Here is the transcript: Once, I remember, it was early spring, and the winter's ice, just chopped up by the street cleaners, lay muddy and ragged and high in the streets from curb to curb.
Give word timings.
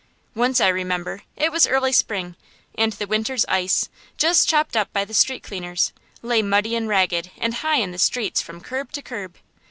Once, 0.33 0.59
I 0.59 0.67
remember, 0.69 1.21
it 1.37 1.51
was 1.51 1.67
early 1.67 1.91
spring, 1.91 2.35
and 2.73 2.91
the 2.93 3.05
winter's 3.05 3.45
ice, 3.45 3.87
just 4.17 4.49
chopped 4.49 4.75
up 4.75 4.91
by 4.91 5.05
the 5.05 5.13
street 5.13 5.43
cleaners, 5.43 5.93
lay 6.23 6.41
muddy 6.41 6.75
and 6.75 6.87
ragged 6.89 7.29
and 7.37 7.53
high 7.53 7.77
in 7.77 7.91
the 7.91 7.99
streets 7.99 8.41
from 8.41 8.61
curb 8.61 8.91
to 8.93 9.03
curb. 9.03 9.35